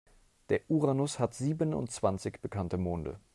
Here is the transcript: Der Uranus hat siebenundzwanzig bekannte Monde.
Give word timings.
Der 0.49 0.61
Uranus 0.67 1.19
hat 1.19 1.35
siebenundzwanzig 1.35 2.39
bekannte 2.41 2.79
Monde. 2.79 3.19